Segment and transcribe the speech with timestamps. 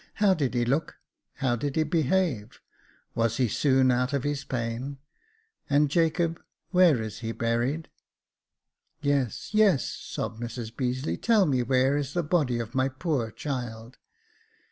[0.15, 0.95] How did he look.''
[1.43, 2.59] How did he behave?
[3.13, 4.97] Was he soon out of his pain?
[5.69, 7.87] And— Jacob— where is he buried?"
[9.01, 13.99] "Yes, yesj" sobbed Mrs Beazeley; "tell me where is the body of my poor child."